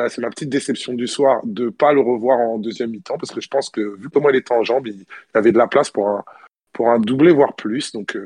[0.08, 3.41] c'est ma petite déception du soir de pas le revoir en deuxième mi-temps parce que
[3.41, 6.23] je pense que vu comment il était en jambes, il, avait de la place pour
[6.80, 7.91] un doublé voire plus.
[7.91, 8.17] Donc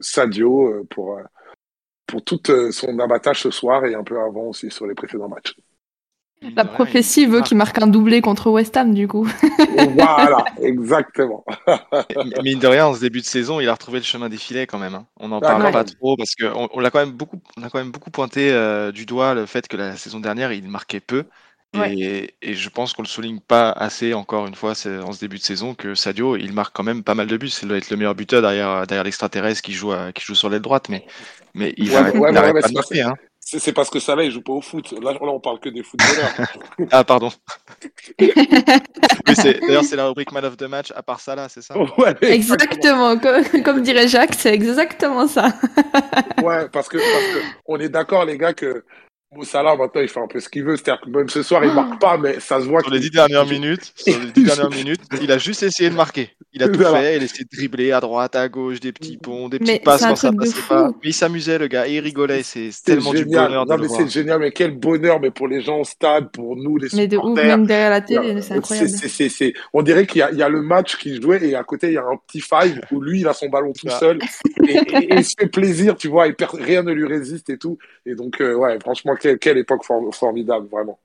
[0.00, 1.20] Sadio pour
[2.06, 5.56] pour tout son abattage ce soir et un peu avant aussi sur les précédents matchs.
[6.56, 9.28] La prophétie veut qu'il marque un doublé contre West Ham, du coup.
[9.94, 11.44] voilà, exactement.
[12.42, 14.66] Mine de rien, en ce début de saison, il a retrouvé le chemin des filets
[14.66, 14.94] quand même.
[14.94, 15.06] Hein.
[15.18, 17.78] On n'en parle pas trop parce qu'on on, l'a quand même beaucoup, on a quand
[17.78, 21.24] même beaucoup pointé euh, du doigt le fait que la saison dernière, il marquait peu.
[21.74, 25.42] Et, je pense qu'on le souligne pas assez encore une fois en ce début de
[25.42, 27.48] saison que Sadio il marque quand même pas mal de buts.
[27.48, 30.60] C'est doit être le meilleur buteur derrière, derrière l'extraterrestre qui joue qui joue sur l'aile
[30.60, 31.06] droite, mais
[31.54, 33.02] mais il n'arrête pas de marquer.
[33.02, 33.14] Hein.
[33.44, 34.94] C'est parce que ça là, il joue pas au foot.
[35.02, 36.30] Là, on parle que des footballeurs.
[36.92, 37.30] ah, pardon.
[38.18, 41.74] D'ailleurs, c'est la rubrique Man of the Match, à part ça là, c'est ça?
[42.22, 43.18] Exactement.
[43.18, 45.48] Comme, dirait Jacques, c'est exactement ça.
[46.42, 48.84] ouais, parce que, parce que on est d'accord, les gars, que
[49.34, 50.76] Moussala, maintenant, il fait un peu ce qu'il veut.
[50.76, 52.80] C'est-à-dire que même ce soir, il marque pas, mais ça se voit.
[52.82, 55.94] Sur les dix dernières minutes, sur les dix dernières minutes, il a juste essayé de
[55.94, 56.30] marquer.
[56.52, 57.16] Il a tout fait.
[57.16, 60.02] Il a essayé de dribbler à droite, à gauche, des petits ponts, des petits passes
[60.02, 60.88] quand ça passait pas.
[61.02, 61.88] Mais il s'amusait, le gars.
[61.88, 62.42] Et il rigolait.
[62.42, 63.66] C'est tellement du bonheur.
[63.66, 64.40] Non, mais c'est génial.
[64.40, 67.34] Mais quel bonheur, mais pour les gens au stade, pour nous, les mais supporters.
[67.34, 68.90] Mais de ouf, même derrière la télé, c'est incroyable.
[69.72, 71.98] On dirait qu'il y, y, a le match qui jouait et à côté, il y
[71.98, 74.18] a un petit five où lui, il a son ballon tout seul.
[74.68, 76.28] et, il se fait plaisir, tu vois.
[76.28, 77.78] Et rien ne lui résiste et tout.
[78.04, 80.98] Et donc, euh, ouais, franchement, quelle, quelle époque formidable formidable, vraiment.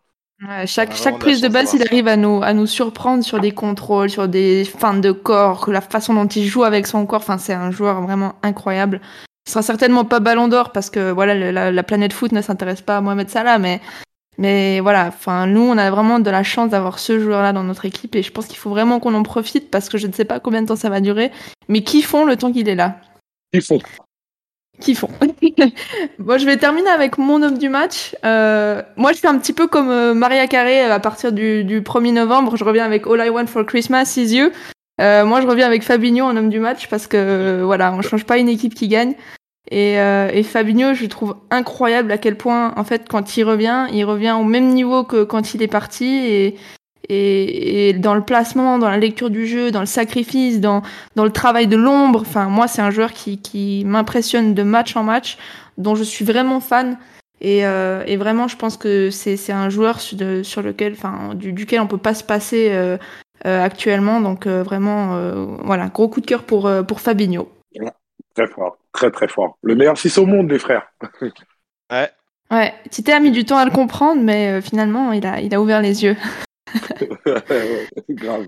[0.66, 4.10] chaque, chaque prise de basse, il arrive à nous, à nous surprendre sur des contrôles,
[4.10, 7.22] sur des fins de corps, la façon dont il joue avec son corps.
[7.22, 9.02] Enfin, c'est un joueur vraiment incroyable.
[9.46, 12.98] Il sera certainement pas ballon d'or parce que voilà, la, planète foot ne s'intéresse pas
[12.98, 13.80] à Mohamed Salah, mais,
[14.38, 17.86] mais voilà, enfin, nous, on a vraiment de la chance d'avoir ce joueur-là dans notre
[17.86, 20.26] équipe et je pense qu'il faut vraiment qu'on en profite parce que je ne sais
[20.26, 21.32] pas combien de temps ça va durer,
[21.70, 23.00] mais kiffons le temps qu'il est là?
[23.54, 23.80] Kiffons
[24.80, 25.10] qui font.
[26.20, 28.16] bon, je vais terminer avec mon homme du match.
[28.26, 31.82] Euh, moi, je suis un petit peu comme euh, Maria Carré à partir du, du
[31.82, 32.58] 1er novembre.
[32.58, 34.50] Je reviens avec All I Want for Christmas is You.
[35.00, 38.26] Euh, moi, je reviens avec Fabinho en homme du match parce que voilà, on change
[38.26, 39.16] pas une équipe qui gagne.
[39.70, 44.06] Et, et Fabinho, je trouve incroyable à quel point, en fait, quand il revient, il
[44.06, 46.06] revient au même niveau que quand il est parti.
[46.06, 46.56] Et,
[47.10, 50.82] et, dans le placement, dans la lecture du jeu, dans le sacrifice, dans,
[51.16, 52.22] dans le travail de l'ombre.
[52.22, 55.38] Enfin, moi, c'est un joueur qui, qui m'impressionne de match en match,
[55.78, 56.98] dont je suis vraiment fan.
[57.40, 61.54] Et, euh, et vraiment, je pense que c'est un joueur sur, sur lequel, enfin, du,
[61.54, 62.98] duquel on peut pas se passer euh,
[63.46, 64.22] euh, actuellement.
[64.22, 65.20] Donc vraiment,
[65.64, 67.50] voilà, gros coup de cœur pour pour Fabinho.
[68.36, 69.58] Très fort, très très fort.
[69.62, 70.92] Le meilleur 6 au monde, les frères.
[71.92, 72.10] ouais.
[72.50, 75.60] Ouais, Tité a mis du temps à le comprendre, mais finalement, il a, il a
[75.60, 76.16] ouvert les yeux.
[78.10, 78.48] Grave.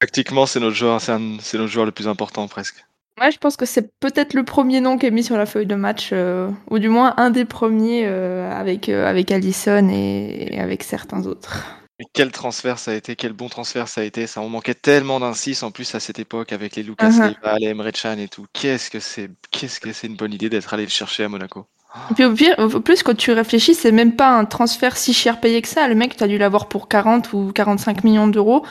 [0.00, 2.84] Tactiquement, c'est notre joueur, c'est notre joueur le plus important presque.
[3.20, 5.66] Ouais, je pense que c'est peut-être le premier nom qui est mis sur la feuille
[5.66, 10.58] de match, euh, ou du moins un des premiers euh, avec, euh, avec Allison et,
[10.58, 11.66] avec certains autres.
[12.14, 14.26] quel transfert ça a été, quel bon transfert ça a été.
[14.26, 17.28] Ça en manquait tellement d'un 6 en plus à cette époque avec les Lucas uh
[17.28, 18.46] Leiva, les Emre Can et tout.
[18.52, 21.66] Qu'est-ce que c'est qu'est-ce que c'est une bonne idée d'être allé le chercher à Monaco?
[22.10, 25.12] Et puis au pire, au plus quand tu réfléchis, c'est même pas un transfert si
[25.12, 25.88] cher payé que ça.
[25.88, 28.64] Le mec, tu as dû l'avoir pour 40 ou 45 millions d'euros.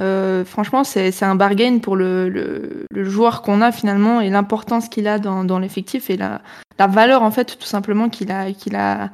[0.00, 4.88] Euh, franchement, c'est un bargain pour le, le, le joueur qu'on a finalement et l'importance
[4.88, 6.42] qu'il a dans, dans l'effectif et la,
[6.78, 9.10] la valeur en fait tout simplement qu'il a, qu'il a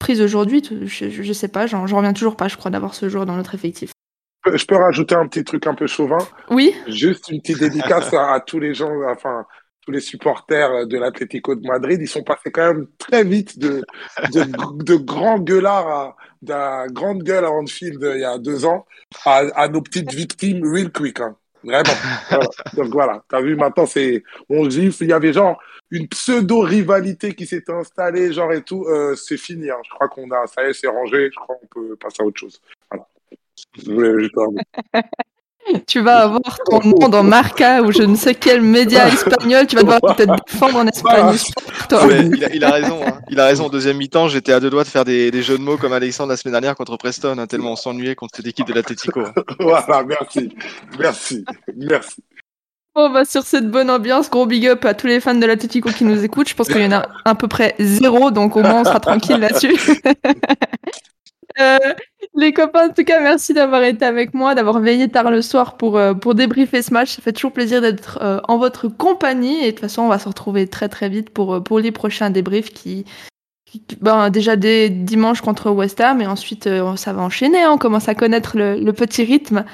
[0.00, 0.62] prise aujourd'hui.
[0.82, 3.54] Je, je, sais pas, j'en reviens toujours pas, je crois, d'avoir ce joueur dans notre
[3.54, 3.92] effectif.
[4.52, 6.18] Je peux rajouter un petit truc un peu chauvin.
[6.50, 6.74] Oui.
[6.88, 9.46] Juste une petite dédicace à, à tous les gens, enfin
[9.84, 13.84] tous les supporters de l'Atlético de Madrid, ils sont passés quand même très vite de,
[14.32, 16.16] de, grands gueulards
[16.48, 18.86] à, grande gueule à Anfield il y a deux ans
[19.24, 21.20] à, à nos petites victimes real quick.
[21.20, 21.36] Hein.
[21.64, 21.94] Vraiment.
[22.74, 25.04] Donc voilà, t'as vu, maintenant, c'est, on gifle.
[25.04, 28.84] Il y avait genre une pseudo-rivalité qui s'était installée, genre et tout.
[28.84, 29.70] Euh, c'est fini.
[29.70, 29.78] Hein.
[29.84, 31.30] Je crois qu'on a, ça y est, c'est rangé.
[31.30, 32.60] Je crois qu'on peut passer à autre chose.
[32.90, 33.06] Voilà.
[33.78, 34.34] Je voulais juste
[35.86, 39.76] tu vas avoir ton nom dans Marca ou je ne sais quel média espagnol, tu
[39.76, 41.36] vas devoir te défendre en espagnol.
[42.52, 43.00] il, a, raison.
[43.06, 43.20] Hein.
[43.30, 43.66] Il a raison.
[43.66, 46.30] En deuxième mi-temps, j'étais à deux doigts de faire des, jeux de mots comme Alexandre
[46.30, 49.22] la semaine dernière contre Preston, hein, tellement on s'ennuyait contre cette équipe de l'Atletico.
[49.60, 50.54] voilà, merci.
[50.98, 51.44] Merci.
[51.76, 52.22] Merci.
[52.94, 55.90] Bon, bah, sur cette bonne ambiance, gros big up à tous les fans de l'Atletico
[55.90, 56.48] qui nous écoutent.
[56.48, 59.00] Je pense qu'il y en a à peu près zéro, donc au moins on sera
[59.00, 59.76] tranquille là-dessus.
[61.60, 61.78] Euh,
[62.36, 65.76] les copains, en tout cas, merci d'avoir été avec moi, d'avoir veillé tard le soir
[65.76, 67.14] pour, euh, pour débriefer ce match.
[67.14, 69.62] Ça fait toujours plaisir d'être euh, en votre compagnie.
[69.62, 72.30] Et de toute façon, on va se retrouver très très vite pour, pour les prochains
[72.30, 73.04] débriefs qui,
[74.00, 76.20] ben, déjà dès dimanche contre West Ham.
[76.20, 77.62] Et ensuite, ça va enchaîner.
[77.62, 77.70] Hein.
[77.72, 79.64] on commence à connaître le, le petit rythme.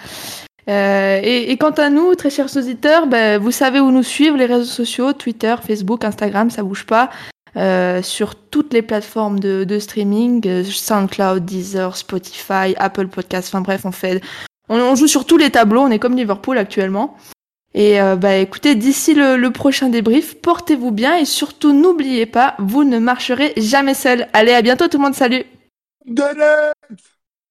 [0.68, 4.46] Et, et, quant à nous, très chers auditeurs, ben, vous savez où nous suivre, les
[4.46, 7.10] réseaux sociaux, Twitter, Facebook, Instagram, ça bouge pas.
[7.56, 13.48] Euh, sur toutes les plateformes de, streaming, euh, SoundCloud, Deezer, Spotify, Apple Podcasts.
[13.48, 14.20] Enfin bref, on fait,
[14.68, 15.82] on, on joue sur tous les tableaux.
[15.82, 17.16] On est comme Liverpool actuellement.
[17.72, 22.84] Et euh, bah écoutez, d'ici le, prochain débrief, portez-vous bien et surtout n'oubliez pas, vous
[22.84, 24.26] ne marcherez jamais seul.
[24.32, 25.44] Allez, à bientôt tout le monde, salut